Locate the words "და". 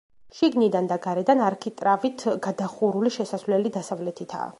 0.91-0.95